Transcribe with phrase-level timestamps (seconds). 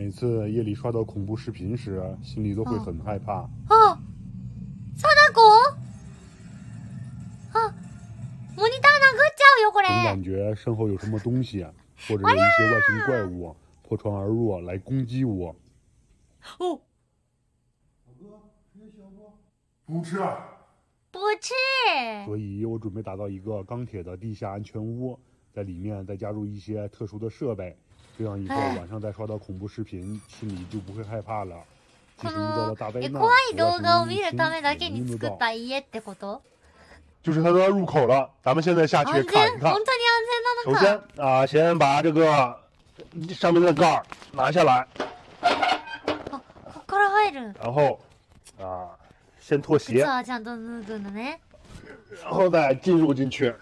[0.00, 3.48] 每次夜里刷到恐怖视频时，心里都会很害怕。
[3.68, 3.98] 哦，
[4.96, 5.40] 貞子
[7.52, 7.72] 啊，
[8.56, 10.04] モニター殴っちゃうよこ总れ。
[10.04, 11.64] 感觉身后有什么东西，
[12.08, 15.54] 或者有一些外星怪物破窗而入来攻击我。
[16.58, 16.80] 哦，
[19.86, 20.18] 不吃。
[21.10, 21.54] 不吃。
[22.26, 25.18] 所以我准备打造一个钢铁的地下安全屋，
[25.52, 27.78] 在里面再加入一些特殊的设备，
[28.20, 31.56] 这样以后哎晚上再刷到恐怖视频，心里就不会害怕了。
[32.18, 36.40] 即こ使遇到了の大灾难，え怖い動画を見外星るためだ入侵けに作っ也能遇到た家ってこと？
[37.22, 39.60] 就是它的入口了，咱们现在下去安看一看全本。
[39.60, 40.80] 当に安全な首のか？
[40.80, 42.58] 先啊，先把这个
[43.34, 44.86] 上面的盖儿拿下来，
[46.30, 46.40] こ
[46.72, 47.54] こから入る。
[47.60, 47.98] 然后
[48.58, 48.96] 啊，
[49.40, 51.40] 先脱鞋，靴はちゃんと脱ぐのね。
[52.22, 53.54] 然后再进入进去。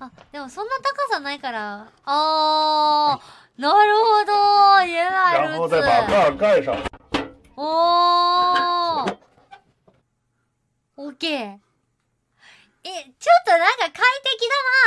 [0.00, 1.86] あ、でもそんな高さないから。
[2.04, 4.32] あー、なるほど。
[4.32, 6.12] 原来然后如再把此。
[6.12, 6.74] 盖儿盖上。
[7.54, 9.18] おー。
[10.96, 11.58] オッケー。
[12.82, 14.00] え、ちょっとなんか快適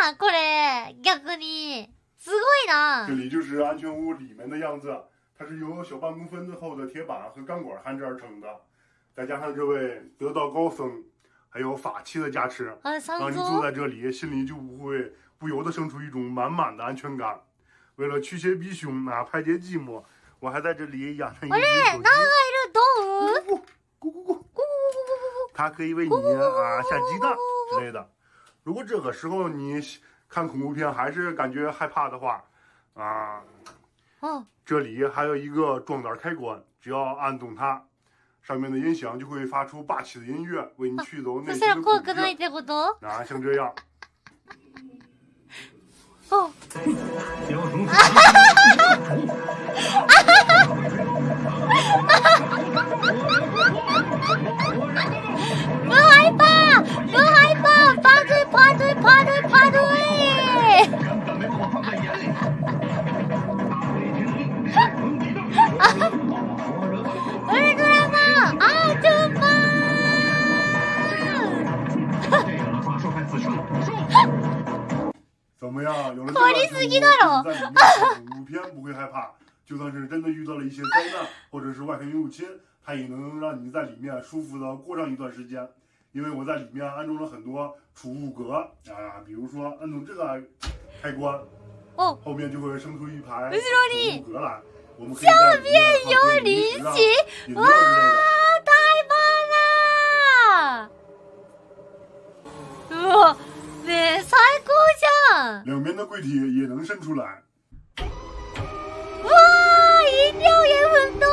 [0.02, 0.96] だな、これ。
[1.04, 1.94] 逆に。
[2.18, 3.14] すごいな这。
[3.14, 4.90] 里就是安全屋里面的样子，
[5.38, 8.48] 它是由小半公分厚的铁板和钢管焊制而成的，
[9.16, 11.04] 再加上这位得道高僧，
[11.53, 17.41] 还有法器的加持，あ、让三你住蔵在这里，心里就不会不由得生出一种满满的安全感。
[17.97, 20.05] 为了驱邪避凶啊，排解寂寞，
[20.39, 22.81] 我还在这里养了一只手机，いる動
[23.55, 23.67] 物
[23.99, 24.61] 咕咕咕，
[25.53, 27.35] 它可以为你啊下鸡蛋
[27.73, 28.09] 之类的。
[28.63, 29.81] 如果这个时候你
[30.29, 32.45] 看恐怖片还是感觉害怕的话，
[32.95, 33.43] 啊，
[34.21, 37.85] あ、这里还有一个装胆开关，只要按动它，
[38.43, 42.37] 上面的音响就会发出霸气的音乐，为你驱走内そしたら心的恐惧怖くないっ。
[42.39, 43.73] てこと啊，像这样，
[46.31, 46.51] あ、
[55.32, 55.32] 不
[76.16, 76.16] 怎么样？
[76.16, 79.32] 有了这个司机的了在里面看恐怖片不会害怕，
[79.66, 82.48] 就算是真的遇到了一些灾难或者是外星入侵，
[82.84, 85.68] 它也能让你在里面舒服的过上一段时间。
[86.12, 90.42] 因为我在里面安装了很多储物格啊，比如说按动这个
[91.02, 91.40] 开关，
[91.96, 94.62] 哦，后面就会生出一排储物格来，
[94.96, 96.96] 我们可以在里面放有零食啊
[97.48, 98.33] 饮料之类的。
[105.43, 105.65] じゃん！
[105.65, 107.43] 两边的柜体也能伸出来，
[109.25, 109.31] 哇，
[110.03, 111.27] 饮料也很多！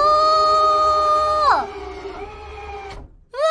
[3.31, 3.45] 哇，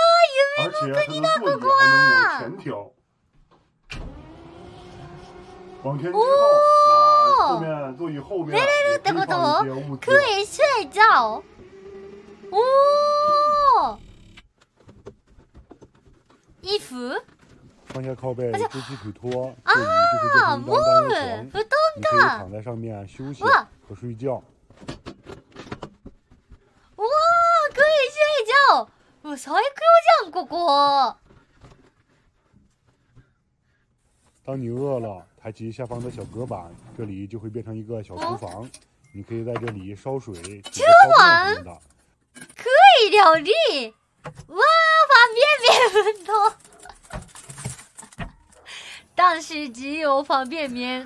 [0.58, 0.98] 而且它
[1.44, 2.90] 的座椅还能往前调。
[5.82, 8.64] 往前之后，啊，后面座椅后面也
[8.98, 10.12] 可以放一些物资可。
[10.22, 11.42] 以睡觉。
[12.50, 13.98] 哦，
[16.62, 16.96] 衣服
[17.88, 22.38] 放下靠背，而且支起腿托，座椅就会变啊，成一木张单人床，布団你可以か。
[22.38, 24.42] 躺在上面休息哇和睡觉。
[26.96, 27.06] 哇，
[27.72, 28.88] 可以睡觉。
[29.22, 29.60] うわ最高
[30.02, 31.16] じゃんここ。
[34.44, 38.68] 当你饿了，抬起下方的小隔板，这里就会变成一个小厨房，
[39.12, 41.80] 你可以在这里烧水、煮个泡面什么的。
[42.54, 42.68] 可
[43.02, 43.52] 以料理。
[44.48, 44.62] 哇，
[45.08, 45.70] 方便面
[46.04, 46.52] 很多。
[49.21, 51.05] 但是只有方便面。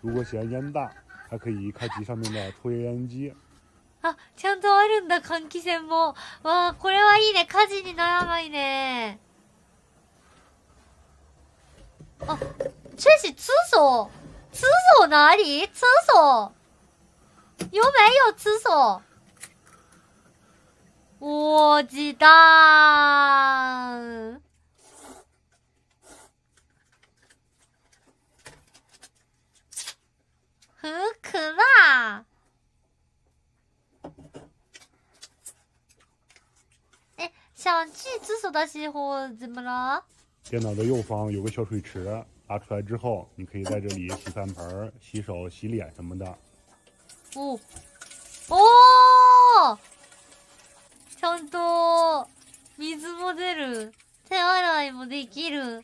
[0.00, 0.90] 如果嫌烟大，
[1.30, 3.32] 还可以开启上面的抽烟机。
[4.02, 6.16] あ、ちゃんとあるんだ、換気扇も。
[6.42, 7.46] わあ、これはいいね。
[7.46, 9.20] 火事にならないね。
[12.26, 12.36] あ、
[12.96, 14.10] 这是厕所？
[14.50, 14.66] 厕
[14.98, 15.68] 所哪里？
[15.68, 16.50] 厕所？
[17.70, 17.90] 有没
[18.26, 19.02] 有厕所？
[21.20, 22.26] 我知道。
[37.79, 40.03] 哎，想去厕所的时候怎么了？
[40.49, 42.03] 电脑的右方有个小水池，
[42.47, 46.37] 拉出来之后，你可以在这里洗饭盆儿、洗手、洗脸什么的。
[47.35, 47.59] お
[48.49, 49.77] お
[51.19, 52.27] ちゃんと
[52.77, 53.93] 水も出る。
[54.29, 55.83] 手洗いもできる。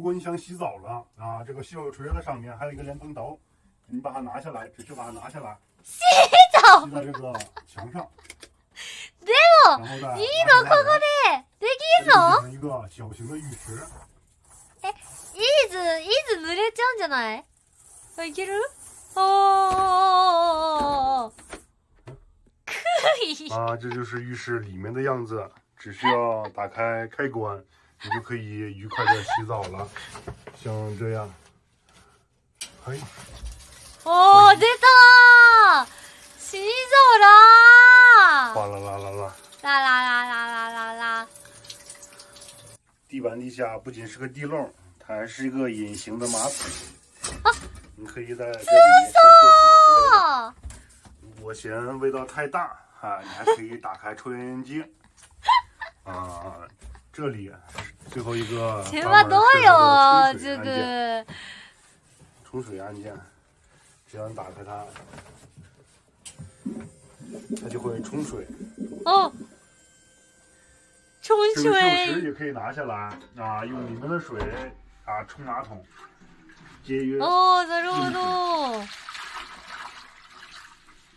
[0.00, 3.38] 果你想洗澡了啊，这个洗手锤的上面还有一个莲蓬头，
[3.86, 5.58] 你把它拿下来，只需把它拿下来，
[6.52, 7.32] 澡吸在这个
[7.66, 8.08] 墙上，
[9.22, 9.32] で
[9.64, 11.06] も、然后再いいのここで
[11.60, 13.72] できんの成一个小型的浴池。
[15.36, 17.44] いいず、いいず濡れちゃうんじゃない
[18.18, 18.54] あいける
[19.14, 21.32] おー。
[22.64, 22.72] く
[23.26, 23.52] い。
[23.52, 27.62] 啊，这就是浴室里面的样子，只需要打开开关，
[28.02, 29.88] 你就可以愉快的洗澡了，
[30.62, 31.32] 像这样。
[32.86, 32.98] 哎，
[34.04, 35.86] おー、出たー
[36.38, 37.26] 死にそうだ
[38.54, 39.34] 哗啦啦啦啦！
[39.62, 41.28] 啦啦啦啦啦啦啦。
[43.08, 44.70] 地板底下不仅是个地漏，
[45.00, 46.52] 它还是一个隐形的马桶。
[47.96, 48.70] 你可以在这里上
[49.10, 49.20] 厕所
[49.86, 50.16] 之类的。
[50.18, 50.54] 哦
[51.36, 54.84] 如果嫌味道太大啊，你还可以打开抽烟机。
[56.04, 56.68] 啊，
[57.12, 57.52] 这里
[58.10, 61.26] 最后一个手专门はどうよ、设置ジ的ュ
[62.44, 63.02] 冲水按键，冲水按グ。
[63.02, 63.14] 键，
[64.10, 64.84] 只要你打开它，
[67.60, 68.46] 它就会冲水。
[69.04, 69.32] 哦，
[71.22, 72.22] 冲这个旧池水。
[72.22, 72.94] 也可以拿下来
[73.36, 74.40] 啊，用里面的水
[75.04, 75.84] 啊冲马桶，
[76.84, 77.18] 节约。
[77.20, 78.82] おー、なるほど。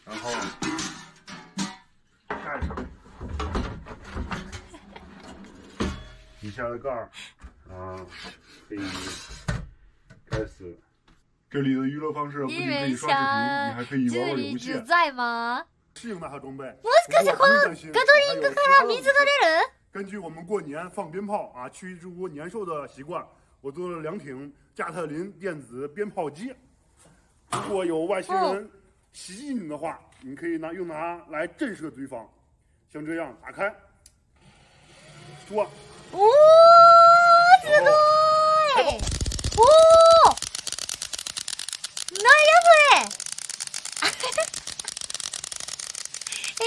[0.06, 0.32] 然后
[2.28, 2.76] 盖上，
[6.44, 7.10] 底下的盖儿
[7.70, 8.00] 啊
[8.68, 8.80] 可以
[10.30, 10.78] 开始。
[11.50, 14.66] 这里的娱乐方式不仅可以刷视频，你还可以ジ玩玩ュリー游戏。
[14.66, 15.66] ジュ在吗
[15.96, 16.64] 适应那套装备。
[16.64, 23.26] もしかしてこのガトリングから水が出る根据我们过年放鞭炮啊，驱逐年兽的习惯，
[23.62, 26.54] 我做了两挺加特林电子鞭炮机。
[27.52, 28.70] 如果有外星人
[29.12, 32.30] 袭击你的话，你可以拿用它来震慑对方，
[32.94, 33.76] 像这样打开，
[35.48, 35.68] 说，
[36.14, 36.22] おー、
[37.62, 38.92] すごい
[39.58, 40.34] おー
[42.24, 43.04] なんやそれ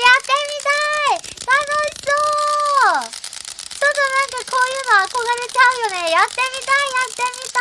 [0.01, 0.69] やってみた
[1.09, 1.53] い楽
[1.89, 7.61] しそうちょっとなんかこういうの憧れちゃうよねやってみたいやってみた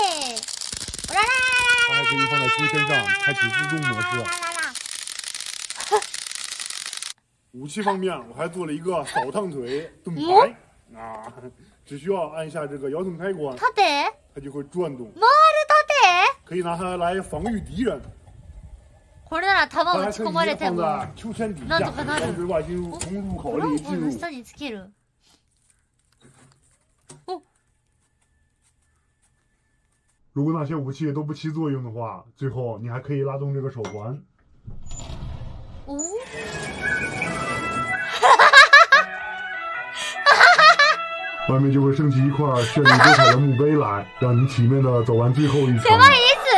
[0.00, 0.40] い
[1.10, 1.26] おらら
[1.88, 2.90] 它还可以放在秋千上
[3.22, 4.04] 开启自动模式。
[4.16, 4.60] ららら
[7.54, 10.56] 武器方面，我还做了一个扫烫腿盾牌
[10.94, 11.32] 啊，
[11.84, 15.80] 只需要按下这个摇动开关，盾它就会转动，回る盾
[16.44, 18.00] 可以拿它来防御敌人。
[19.24, 23.96] これなら弾它还可以打ち込まれて放も在秋千底下，なんとかなる防止外星人从入口ブロ里进入。
[23.96, 24.92] ンコの下につける
[30.34, 34.22] 如果那些武器都不起作用的话，最后你还可以拉动这个手环。
[35.86, 35.96] お
[41.48, 45.90] 外面就会升起一块绚丽多彩的墓碑来，让你体面的走完最后一层。
[45.90, 46.54] 狭いいつ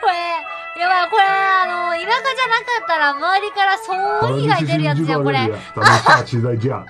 [0.00, 6.86] これ、やばい、これ、あの、田舎じゃなかったら周りから好了，騒ぎが这期视出るやつじゃん、これ频就到这里。，咱们下期再见。